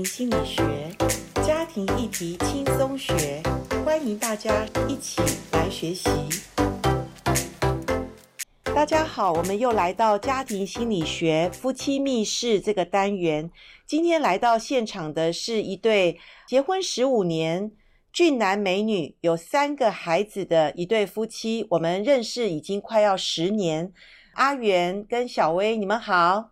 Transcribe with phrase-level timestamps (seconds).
[0.00, 0.62] 心理学，
[1.44, 3.42] 家庭议题轻松学，
[3.84, 6.08] 欢迎大家一起来学习。
[8.62, 13.50] 大家好，我们又来到家庭心理学夫妻密室这个单元。
[13.86, 16.18] 今天来到现场的是一对
[16.48, 17.70] 结婚十五年、
[18.12, 21.66] 俊男美女、有三个孩子的一对夫妻。
[21.70, 23.92] 我们认识已经快要十年。
[24.34, 26.51] 阿元跟小薇，你们好。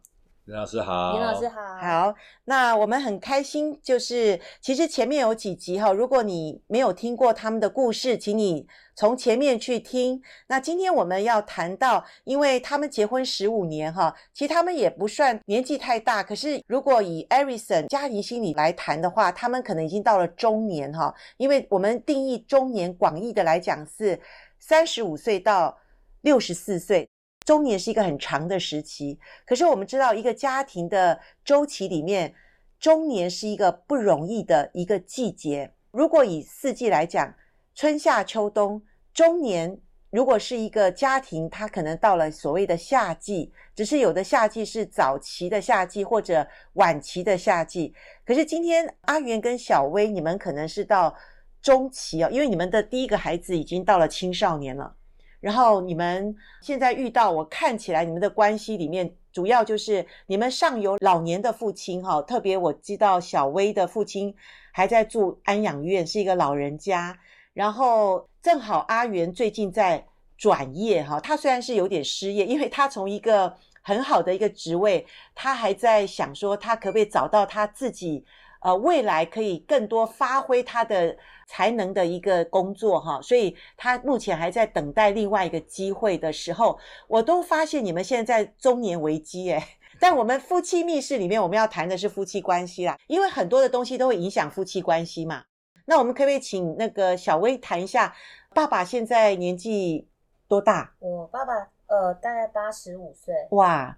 [0.50, 2.14] 林老师好，林老师好，好，
[2.46, 10.20] 那我们很开心，就是其实前面有几集哈，如果你没有听过他们的故事，请你从前面去听。
[10.48, 24.20] 那今天我们要谈到，因为他们结婚十五年哈，其实他们也不算年纪太大，可是如果以 Erikson 家庭心理来谈的话，他们可能已经到了中年哈，因为我们定义中年广义的来讲是
[24.58, 25.78] 三十五岁到
[26.22, 27.08] 六十四岁。
[27.50, 32.32] 中年是一个很长的时期，可是我们知道，一个家庭的周期里面，
[32.78, 35.74] 中年是一个不容易的一个季节。
[35.90, 37.34] 如果以四季来讲，
[37.74, 38.80] 春夏秋冬，
[39.12, 39.76] 中年
[40.10, 47.92] 如果是一个家庭，它可能到了所谓的夏季，只是有的夏季是早期的夏季或者晚期的夏季。
[48.24, 51.12] 可是今天阿元跟小薇，你们可能是到
[51.60, 54.94] 中期哦，因为你们的第一个孩子已经到了青少年了。
[55.40, 64.34] 然后你们现在遇到，我看起来你们的关系里面，主要就是你们上有老年的父亲哈，特别我知道小薇的父亲
[64.72, 67.18] 还在住安养院，是一个老人家。
[67.52, 78.24] 然后正好阿元最近在转业哈，他虽然是有点失业，因为他从一个很好的一个职位，他还在想说他可不可以找到他自己。
[78.60, 81.16] 呃，未来可以更多发挥他的
[81.46, 89.62] 才能的一个工作哈，所以他目前还在等待另外一个机会的时候，我都发现你们现在在中年危机诶。
[89.98, 95.44] 但我们夫妻密室里面，我们要谈的是夫妻关系啦，因为很多的东西都会影响夫妻关系嘛。
[95.86, 98.14] 那我们可不可以请那个小薇谈一下，
[98.54, 100.08] 爸爸现在年纪
[100.48, 100.94] 多大？
[101.00, 101.52] 我爸爸
[101.86, 103.34] 呃，大概八十五岁。
[103.50, 103.96] 哇。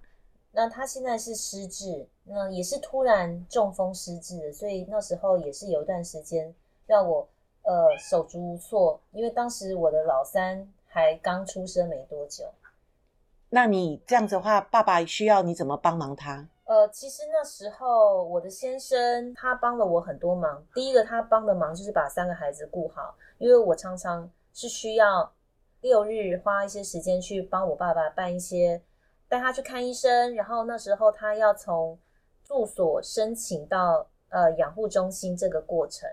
[0.55, 6.53] 那他现在是失智，那也是突然中风失智的，所以那时候也是有一段时间
[6.85, 7.27] 让我
[7.63, 12.45] 呃手足无措，因为当时我的老三还刚出生没多久。
[13.49, 16.47] 那你这样子的话，爸爸需要你怎么帮忙他？
[16.65, 20.63] 呃，其实那时候我的先生他帮了我很多忙。
[20.75, 25.33] 第一个他帮的忙就是把三个孩子顾好，因为我常常是需要
[25.81, 28.79] 六日花一些时间去帮我爸爸办一些。
[29.33, 31.97] 带他去看医生，然后那时候他要从
[32.43, 36.07] 住所申请到呃养护中心这个过程，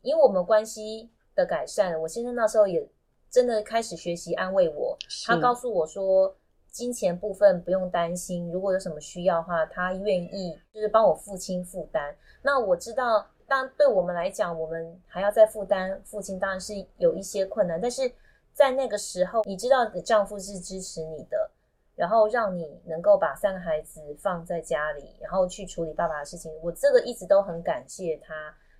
[0.00, 2.88] 因为我们关系的改善，我先生那时候也
[3.28, 4.96] 真的开始学习安慰我，
[5.26, 6.34] 他告诉我说，
[6.70, 12.16] 金钱部分不用担心，如果有什么需要的话，他愿意就是帮我父亲负担。
[12.40, 18.10] 那我知道，当对我们来讲，我们还要再负担父亲，当然是有一些困难，但是
[18.54, 21.50] 在那个时候，你知道你的丈夫是支持你的。
[21.94, 26.52] 然后让你能够把三个孩子放在家里，然后去处理爸爸的事情。
[26.62, 28.34] 我这个一直都很感谢他，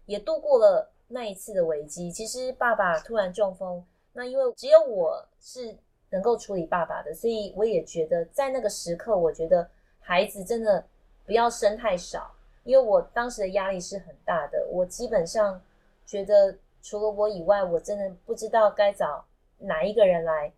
[0.07, 2.11] 也度过了那一次的危机。
[2.11, 5.77] 其实爸爸突然中风，那因为只有我是
[6.11, 9.69] 能够处理爸爸的，所以我也觉得在那个时刻，我觉得
[10.01, 10.83] 孩子真的
[11.27, 12.35] 不要生太少，
[12.65, 14.67] 因为我当时的压力是很大的。
[14.71, 15.61] 我基本上
[16.07, 19.25] 觉得除了我以外，我真的不知道该找
[19.59, 20.53] 哪一个人来。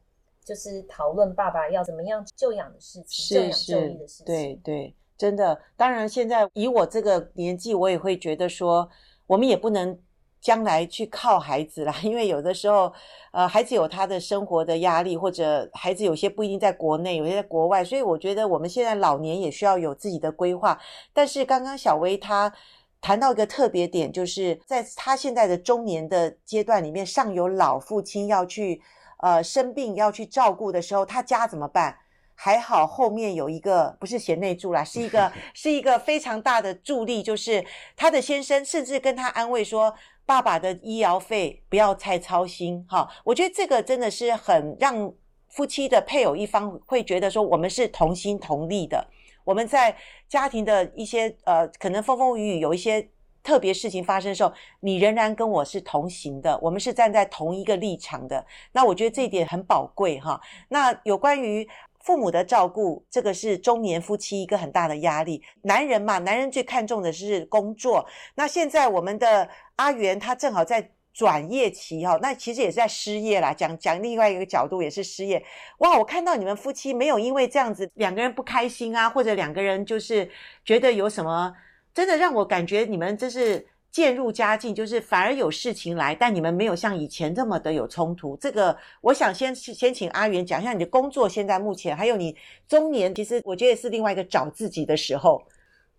[0.45, 4.27] 就是讨论爸爸要怎么样就养的事情，救养就医的事情。
[4.27, 5.59] 对对，真的。
[5.75, 8.87] 当然，现在以我这个年纪，我也会觉得说，
[9.27, 9.99] 我们也不能
[10.43, 12.93] 将来去靠孩子啦， 因为有的时候，
[13.33, 20.79] 呃，孩子有他的生活的压力，或者孩子有些不一定在国内，有些在国外，所以我觉得我们现在老年也需要有自己的规划。
[21.15, 22.53] 但是刚刚小薇她
[23.01, 28.83] 谈到一个特别点，就是在她现在的中年的阶段里面，上有老父亲要去。
[29.19, 31.99] 呃，生病要去照顾的时候，他家怎么办？
[32.37, 37.65] 还好后面有一个不是贤内助啦，是一个 是一个非常大的助力，就是
[37.97, 39.95] 他的先生甚至跟他安慰说
[40.27, 45.13] ：“爸爸的医疗费不要太操心。”哈，我觉得这个真的是很让
[45.49, 49.07] 夫妻的配偶一方会觉得说，我们是同心同力的。
[49.45, 49.97] 我们在
[50.29, 53.09] 家庭的一些呃，可能风风雨雨有一些。
[53.45, 54.51] 特别事情发生的时候，
[54.81, 58.45] 你仍然跟我是同行的，我们是站在同一个立场的。
[58.73, 60.41] 那我觉得这一点很宝贵哈。
[60.71, 61.69] 那有关于
[62.01, 65.43] 父母的照顾，这个是中年夫妻一个很大的压力。
[65.63, 68.07] 男人嘛，男人最看重的是工作。
[68.35, 69.47] 那现在我们的
[69.77, 73.53] 阿元他正好在转业期哈，那其实也是在失业啦。
[73.53, 75.45] 讲讲另外一个角度也是失业。
[75.79, 80.31] 哇，我看到你们夫妻没有因为这样子两个人不开心啊，或者两个人就是
[80.65, 81.55] 觉得有什么。
[81.95, 88.37] 真的让我感觉你们这是渐入佳境，就是反而有事情来，但你们没有像以前这么的有冲突。
[88.39, 92.37] 这个我想先先请阿元讲一下你的工作，现在目前还有你
[92.67, 95.47] 中年，其实我觉得是另外一个找自己的时候。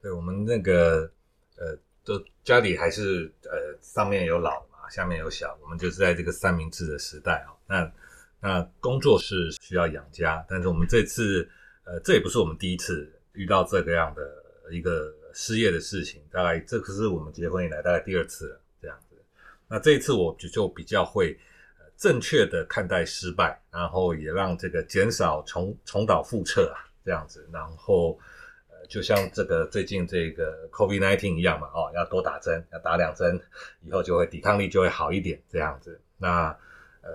[0.01, 1.09] 对，我们那个
[1.57, 7.55] 呃，都家里还是呃上面有老嘛，下面有小，我们就是在这个三明治的时代啊。
[7.65, 7.91] 那
[8.41, 11.49] 那工作是需要养家，但是我们这次
[11.85, 14.21] 呃，这也不是我们第一次遇到这个样的
[14.71, 19.15] 一个失业的事情，大概这可是我们结婚以来大概第二次了这样子。
[19.67, 21.37] 那这一次我就就比较会
[21.77, 28.17] 呃正确的看待失败，然后也让这个减少重重蹈覆辙啊这样子，然后
[28.69, 33.37] 呃就像这个最近这个 COVID-19 一样嘛，哦，要多打针，要打两针，
[33.81, 35.99] 以后就会抵抗力就会好一点这样子。
[36.17, 36.47] 那
[37.01, 37.11] 呃。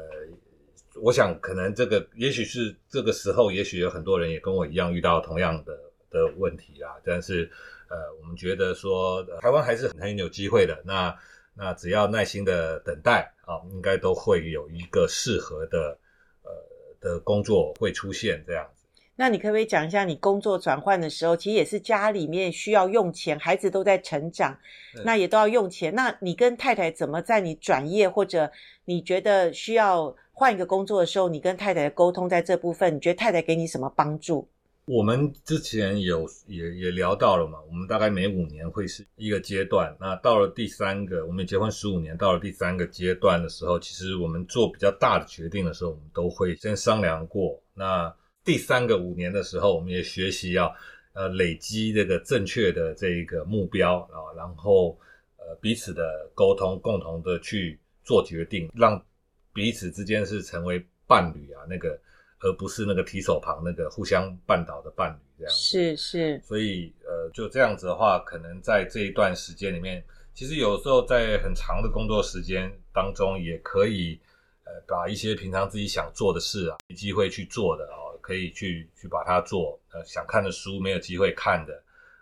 [0.97, 5.79] 我想，可能这个也许是这个时候，也许有很多人也跟我一样遇到同样的
[6.11, 6.93] 的问题啊。
[7.05, 7.51] 但是，
[7.89, 10.81] 呃，我们觉得说，台湾还是很很有机会的。
[10.85, 11.17] 那
[11.55, 15.99] 那只要耐心的等待啊，应该都会有一个适合的
[16.43, 16.51] 呃
[17.01, 18.85] 的工作会出现这样子。
[19.17, 24.59] 那你可不可以讲一下，你工作转换的时候，其实也是家里面需要用钱，孩子都在成长，
[25.05, 25.95] 那也都要用钱。
[25.95, 28.51] 那你跟太太怎么在你转业或者
[28.85, 30.15] 你觉得需要？
[30.33, 34.49] 换一个工作的时候，你跟太太的沟通在这部分，你觉得太太给你什么帮助？
[34.91, 39.97] 我们之前有也也聊到了嘛，我们大概每五年会是一个阶段。
[40.01, 47.63] 那到了第三个，我们结婚十五年，到了第三个阶段的时候，其实我们做比较大的决定的时候，我们都会先商量过。
[47.73, 48.13] 那
[48.45, 50.75] 第三个五年的时候，我们也学习要
[51.13, 54.99] 呃累积这个正确的这一个目标啊，然后
[55.37, 59.01] 呃彼此的沟通，共同的去做决定，让。
[59.53, 62.01] 彼此之间是成为伴侣啊，那个
[62.41, 65.61] 而不是那个提手旁那个互相绊倒的伴侣这样子。
[65.61, 70.03] 是是，所以呃就这样子的话，可能在这一段时间里面，
[70.35, 74.19] 其实有时候在很长的工作时间当中，也可以
[74.65, 79.79] 呃把一些平常自己想做的事啊，没机会去做的哦，可以去去把它做。
[79.93, 81.75] 呃，想看的书没有机会看的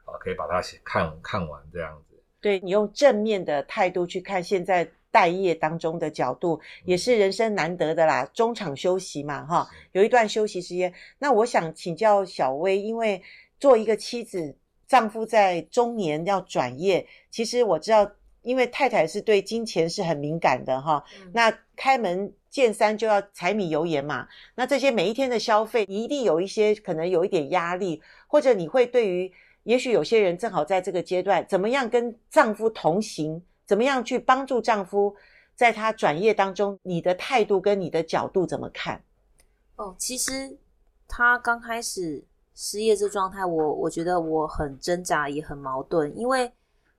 [0.05, 2.17] 啊，可以把它写看看完这样子。
[2.41, 4.91] 对，你用正面的态度去看现在。
[5.11, 8.25] 待业当中的角度，也是人生难得的啦。
[8.35, 10.93] 中场休息嘛，哈，有一段休息时间。
[11.19, 13.23] 那我想请教小薇，因为
[13.59, 14.57] 做一个妻子，
[14.87, 18.11] 丈夫在中年要转业，其实我知道，
[18.43, 21.03] 因为太太是对金钱是很敏感的哈。
[21.33, 29.33] 那开门见山就要柴米油盐嘛，那这些每一天的消费，你一定有一些可能有一点压力，或者你会对于，
[29.65, 33.43] 也许有些人正好在这个阶段，怎么样跟丈夫同行？
[33.69, 35.15] 怎么样去帮助丈夫，
[35.55, 39.05] 在他转业当中，你的态度跟你的角度怎么看？
[39.77, 40.57] 哦，其实
[41.07, 42.25] 他刚开始
[42.55, 46.19] 失业这状态，我我觉得我很挣扎，也很矛盾。
[46.19, 46.51] 因为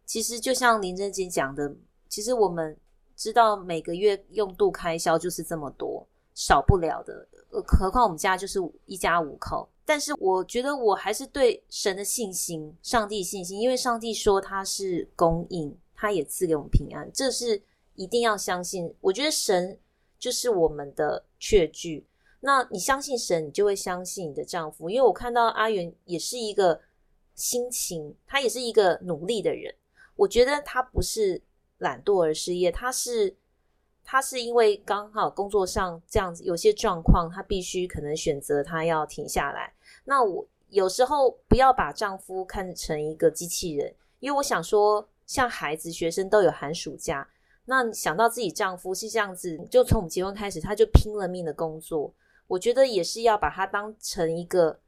[0.05, 1.75] 其实就像林珍姐讲的，
[2.07, 2.77] 其实我们
[3.15, 7.27] 知道每个月用度开销就是这么多，少不了的。
[7.65, 9.67] 何况我们家就是一家五口。
[9.83, 15.75] 但是我觉得我还是对神的信心，上帝信心，因为上帝说他是供应。
[16.01, 17.61] 他也赐给我们平安，这是
[17.95, 18.95] 一定要相信。
[19.01, 19.77] 我觉得神
[20.17, 22.07] 就是我们的确据。
[22.39, 24.89] 那你相信神，你就会相信你的丈夫。
[24.89, 26.79] 因为我看到阿元也是一个
[27.35, 29.75] 辛勤，他也是一个努力的人。
[30.15, 31.41] 我觉得他不是
[31.79, 33.35] 懒惰而失业，他是
[34.01, 39.73] 他是因为刚好工作上这样子有些状况，他必须可能选择他要停下来。
[40.05, 45.09] 那我有时候不要把丈夫看成一个机器人，因为我想说。
[45.29, 47.29] 像孩子、学生都有寒暑假，
[47.65, 52.11] 那想到自己丈夫是这样子，就从我们结婚开始，他就拼了命的工作。
[52.47, 54.79] 我觉得也是要把他当成一个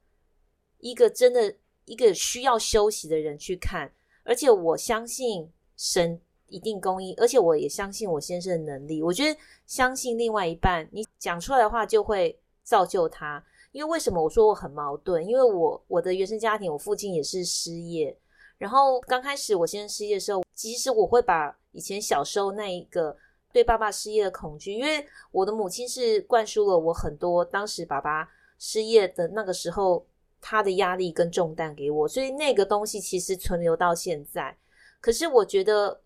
[0.80, 1.54] 一个真的
[1.86, 3.94] 一个需要休息的人去看。
[4.24, 9.04] 而且我相信神一定供应，而且我也相信我先生的能力。
[9.04, 13.46] 我觉得相信另外一半，你讲出来的话就会造就他。
[13.74, 15.24] 因为为什么我说我很矛盾？
[15.24, 18.18] 因为我我的原生家庭，我父亲也是失业。
[18.62, 23.18] 然后刚开始我先生失业的时候，其实我会把以前小时候那一个
[23.52, 30.06] 对爸爸失业的恐惧，因为我的母亲是灌输了我很多当时爸爸失业的那个时候
[30.40, 34.56] 他的压力跟重担给我，所以那个东西其实存留到现在。
[35.00, 36.00] 可是我觉得，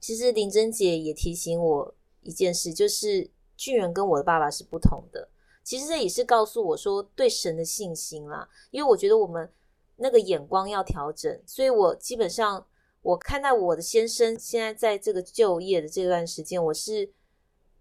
[0.00, 3.28] 其实林珍姐也提醒我一件事，就是
[3.58, 5.28] 俊元跟我的爸爸是不同的。
[5.62, 9.52] 其实这也是告诉我说对神的信心啦，因为我觉得我们。
[10.00, 12.66] 那个眼光要调整，所以我基本上
[13.02, 17.12] 我看待我的先生现在在这个就业的这段时间，我是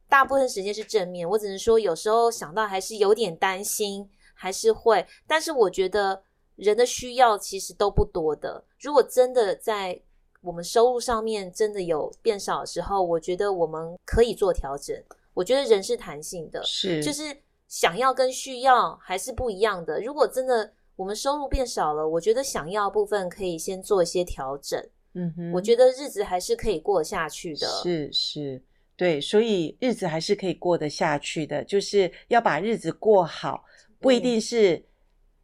[0.07, 1.27] 大部分时间是正面。
[1.29, 5.05] 我只能说有时候想到还是有点担心，还是会。
[5.25, 6.21] 但是我觉得
[6.55, 8.65] 人的需要其实都不多的。
[8.79, 10.01] 如果真的在
[10.41, 14.95] 我们收入上面真的有变少的时候，我觉得我们可以做调整。
[15.33, 17.23] 我觉得人是弹性的，是就是
[17.67, 20.01] 想要跟需要还是不一样的。
[20.01, 24.77] 如果真的我们收入变少了，我觉得想要部分可以先做一些调整。
[25.13, 27.65] 嗯哼，我觉得日子还是可以过下去的。
[27.81, 28.61] 是是，
[28.97, 33.63] 对，所以日子还是可以过得下去的，就是要把日子过好，
[34.01, 34.83] 不一定是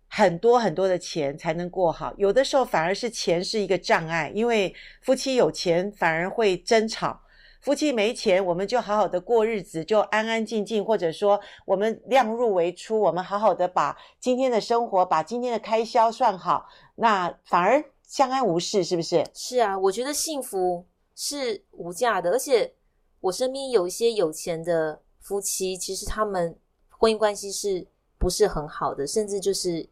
[0.09, 7.17] 很多很多的钱才能过好，有的时候反而是钱是一个障碍，因为夫妻有钱反而会争吵，
[7.65, 17.83] 夫妻没钱我们就好好的过日子，就安安静静，或者说我们量入为出，我们好好的把今天的生活，把今天的开销算好，那反而。
[18.07, 19.25] 相安无事，是不是？
[19.33, 22.71] 是啊，我觉得幸福是无价的，而且
[23.19, 26.55] 我身边有一些有钱的夫妻，其实他们
[26.87, 27.87] 婚姻关系是
[28.19, 29.89] 不是很好的，甚至就是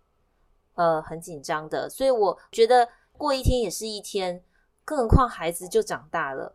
[0.76, 1.90] 呃很紧张的。
[1.90, 2.88] 所以我觉得
[3.18, 4.44] 过一天也是一天，
[4.86, 6.54] 更何况孩子就长大了。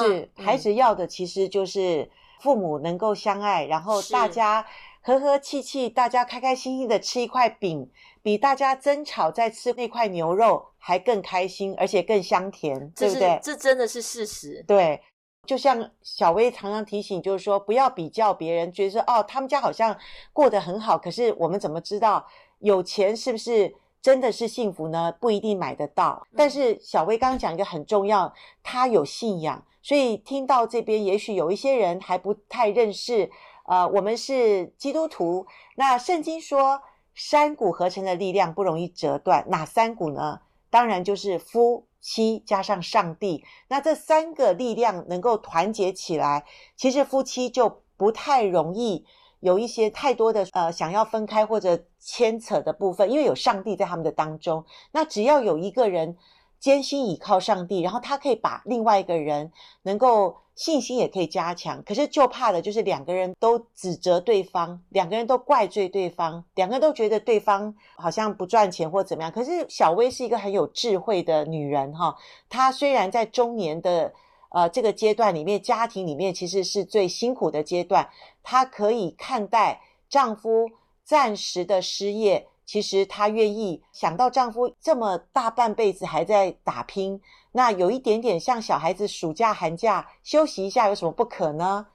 [0.00, 4.64] 是，孩子要的其实就是父母能够相爱，然后大家。
[5.04, 7.90] 和和气气，大家开开心心的吃一块饼，
[8.22, 13.36] 比大家争吵在吃那块牛肉还更开心，而且更香甜，对不对？
[13.42, 14.64] 这真的是事实。
[14.64, 15.02] 对，
[15.44, 19.98] 就像小薇常常提醒，就是说不要比较别人，觉得说哦，他们家好像
[20.32, 22.24] 过得很好，可是我们怎么知道
[22.60, 25.14] 有钱是不是真的是幸福呢？
[25.20, 26.26] 不一定买得到。
[26.36, 33.30] 但是小薇刚刚讲一个很重要，他有信仰，所以听到这边，也许有一些人还不太认识。
[33.64, 35.46] 呃，我们是基督徒。
[35.76, 36.82] 那圣经说，
[37.14, 39.44] 三股合成的力量不容易折断。
[39.48, 40.40] 哪三股呢？
[40.68, 43.44] 当然就是夫妻加上上帝。
[43.68, 46.44] 那这三个力量能够团结起来，
[46.74, 49.04] 其实夫妻就不太容易
[49.42, 54.64] 有一些太多的呃想要分开或者牵扯的部分，因为有上帝在他们的当中。
[54.92, 56.16] 那只要有一个人
[56.58, 60.38] 坚心倚靠上帝，然后他可以把另外一个人能够。
[60.54, 69.32] 信心也可以加强，可是就怕的就是两个人都指责对方，两个人都怪罪对方，两个人都觉得对方好像不赚钱或怎么样。
[69.32, 72.14] 可是小薇是一个很有智慧的女人哈，
[72.50, 74.12] 她虽然在中年的
[74.52, 78.08] 呃这个阶段里面，家庭里面其实是最辛苦的阶段，
[78.42, 80.70] 她可以看待丈夫
[81.04, 87.20] 暂时的失业，其实她愿意想到丈夫这么大半辈子还在打拼。
[87.52, 91.86] 那有一点点像小孩子暑假寒假休息一下有什么不可呢？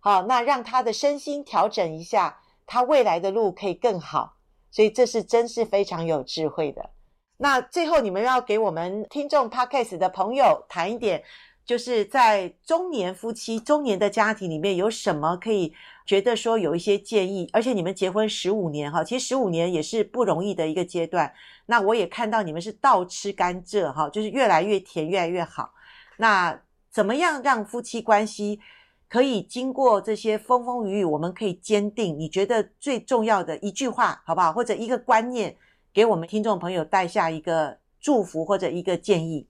[0.00, 4.36] 好，那让他的身心调整一下，他未来的路可以更好。
[4.70, 6.90] 所以这是真是非常有智慧的。
[7.36, 11.22] 那最后你们要给我们听众 Podcast 的朋友谈一点，
[11.64, 15.72] 就是在中年夫妻、中年的家庭里面有什么可以
[16.04, 17.48] 觉得说有一些建议？
[17.52, 21.32] 而且你们结婚十五年哈，其实十五年也是不容易的一个阶段。
[21.66, 25.72] 那我也看到你们是倒吃甘蔗哈，就是越来越甜，越来越好。
[26.16, 28.60] 那怎么样让夫妻关系
[29.08, 32.18] 可以经过这些风风雨雨，我们可以坚定？
[32.18, 34.52] 你觉得最重要的一句话，好不好？
[34.52, 35.56] 或者一个观念，
[35.94, 39.46] 给我们听众朋友带下一个祝福或者一个建议。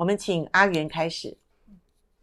[0.00, 1.36] 我们请阿元开始。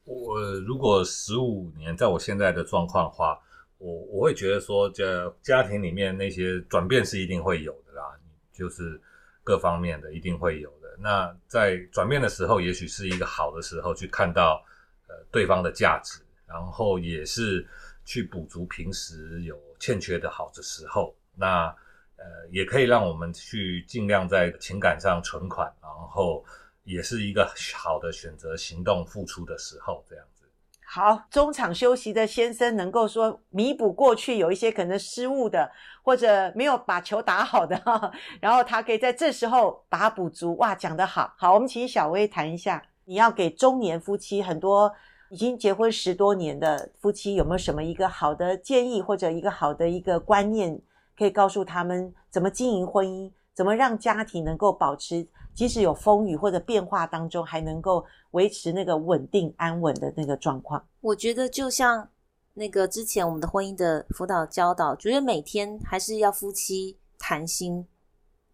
[0.04, 3.40] 我如果十五年，在我现在的状况的话，
[3.78, 8.18] 我我会觉得说，这家庭里面那些转变是一定会有的啦。
[8.52, 9.00] 就是
[9.44, 10.98] 各方面的一定会有的。
[10.98, 14.66] 那在转变的时候，也许是一个好的时候，去看到
[15.08, 17.64] 呃对方的价值，然后也是
[18.04, 21.16] 去补足平时有欠缺的好的时候。
[21.36, 21.68] 那
[22.16, 26.44] 呃也可以让我们去尽量在情感上存款，然后
[26.88, 30.46] 也是一个好的选择，行动付出的时候，这样子。
[30.90, 35.70] 好，中场休息的先生能够说弥补过去有一些可能失误的，
[36.02, 40.56] 或者没有把球打好的，哈， 然后他可以在这时候把它补足。
[40.56, 44.90] 哇，讲得好，好，我们请小薇谈一下，你要给中年夫妻，很多
[45.30, 50.82] 已经结婚十多年的夫妻，有没有什么一个好的建议，或者一个好的一个观念，
[51.18, 55.28] 可以告诉他们怎么经营婚姻，怎么让家庭能够保持？
[55.58, 60.88] 即使有风雨或者变化当中，还能够维持那个稳定安稳的那个状况。
[61.02, 62.08] 我觉得就像
[62.54, 67.88] 那个之前我们的婚姻的辅导教导，觉得每天还是要夫妻谈心，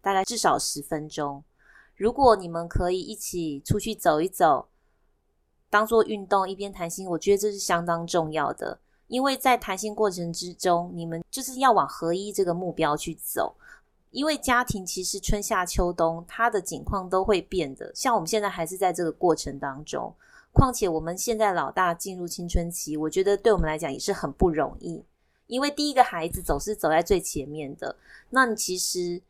[0.00, 1.44] 大概至少十分钟。
[1.94, 4.68] 如果你们可以一起出去走一走，
[5.68, 8.80] 当做运动一边谈心，我觉得这是相当重要的。
[9.08, 13.54] 因为在谈心过程之中，你们就是要往合一这个目标去走。
[14.14, 17.90] 因为家庭其实春夏秋冬，它的景况都会变的。
[17.96, 20.14] 像我们现在还是在这个过程当中，
[20.52, 25.04] 况且我们现在老大进入青春期，我觉得对我们来讲也是很不容易。
[25.48, 27.96] 因为第一个孩子总是走在最前面的，
[28.30, 29.20] 那其实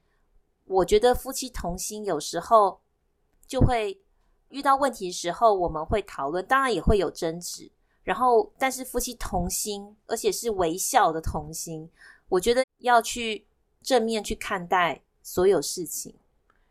[0.66, 2.78] 我觉得夫妻同心有时候
[3.46, 3.98] 就会
[4.50, 7.72] 遇到问题的时候，我们会讨论，当然也会有争执。
[8.02, 11.88] 然后，但是夫妻同心，而且是微笑的同心，
[12.28, 13.46] 我觉得要去
[13.84, 16.14] 正面去看待所有事情。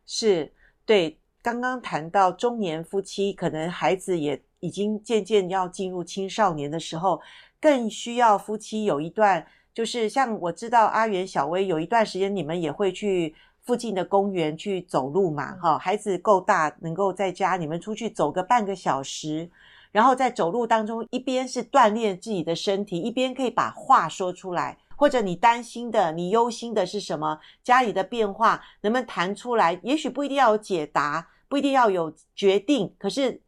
[0.05, 0.51] 是，
[0.85, 1.17] 对。
[1.41, 7.19] 刚刚谈到中年夫妻，可能孩子也已经渐渐要进入青少年的时候，
[7.59, 19.49] 更需要夫妻有一段，就是像我知道阿元、小薇有一段时间，你们也会去附近的公园去走路嘛，哈，孩子够大，能够在家，你们出去走个半个小时，
[19.91, 24.77] 然后在走路当中，一边是锻炼自己的身体，一边可以把话说出来。
[24.95, 27.39] 或者你担心的、你忧心的是什么？
[27.63, 29.79] 家里的变化能不能谈出来？
[29.83, 33.41] 也许不一定要有解答，不一定要有决定，可是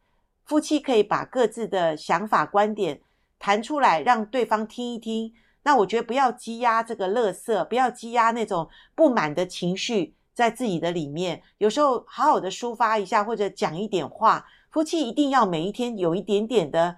[0.44, 3.00] 夫妻可以把各自的想法、观点
[3.38, 5.32] 谈出来，让对方听一听。
[5.62, 11.42] 那我觉得不要积压这个垃圾，不要积压那种不满的情绪在自己的里面。
[11.58, 14.46] 有时候好好的抒发一下，或者讲一点话。
[14.70, 16.96] 夫妻一定要每一天有一点点的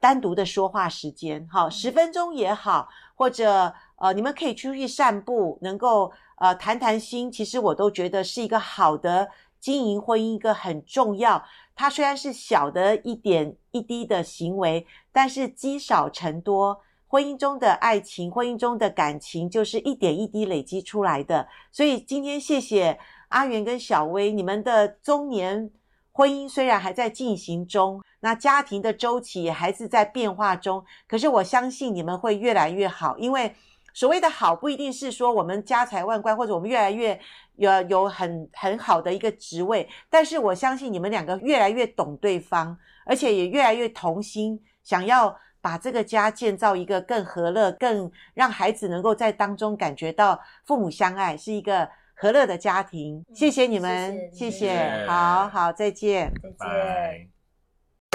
[0.00, 3.74] 单独的说话时间，好，十分钟也好，或者。
[3.98, 11.42] 呃，你们可以出去散步，能够呃谈谈心，其实我都觉得是一个好的经营婚姻一个很重要。
[11.74, 21.48] 它虽然是小的一点一滴的行为，但是积少成多，婚姻中的爱情，婚姻中的感情就是一点一滴累积出来的。
[21.72, 22.98] 所以今天谢谢
[23.28, 25.70] 阿元跟小薇，你们的中年
[26.12, 28.02] 婚姻虽然还在进行中。
[28.20, 33.54] 那家庭的周期还是在变化中，可是我相信你们会越来越好，因为。
[33.96, 37.18] 所谓的好，不一定是说我们家财万贯，或者我们越来越
[37.54, 39.88] 有有很很好的一个职位。
[40.10, 53.24] 但是我相信你们两个越来越懂对方，而且也越来越同心，想要把这个家建造一个更和乐、更让孩子能够在当中感觉到父母相爱，是一个和乐的家庭。
[53.34, 56.50] 谢谢你们，谢谢，谢谢，好好，再见，再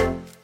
[0.06, 0.41] 见。